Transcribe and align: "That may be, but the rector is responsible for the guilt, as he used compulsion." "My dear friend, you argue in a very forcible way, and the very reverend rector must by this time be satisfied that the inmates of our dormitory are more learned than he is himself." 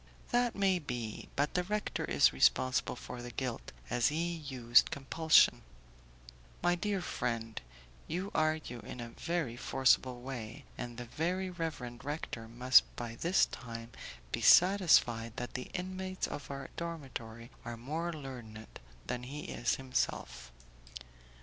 "That 0.31 0.55
may 0.55 0.79
be, 0.79 1.29
but 1.35 1.53
the 1.53 1.63
rector 1.63 2.05
is 2.05 2.33
responsible 2.33 2.95
for 2.95 3.21
the 3.21 3.29
guilt, 3.29 3.71
as 3.87 4.07
he 4.07 4.33
used 4.33 4.89
compulsion." 4.89 5.61
"My 6.63 6.73
dear 6.73 7.01
friend, 7.03 7.61
you 8.07 8.31
argue 8.33 8.79
in 8.79 8.99
a 8.99 9.09
very 9.11 9.55
forcible 9.55 10.23
way, 10.23 10.65
and 10.75 10.97
the 10.97 11.05
very 11.05 11.51
reverend 11.51 12.03
rector 12.03 12.47
must 12.47 12.83
by 12.95 13.13
this 13.13 13.45
time 13.45 13.91
be 14.31 14.41
satisfied 14.41 15.33
that 15.35 15.53
the 15.53 15.69
inmates 15.71 16.25
of 16.25 16.49
our 16.49 16.69
dormitory 16.77 17.51
are 17.63 17.77
more 17.77 18.11
learned 18.11 18.79
than 19.05 19.21
he 19.21 19.41
is 19.41 19.75
himself." 19.75 20.51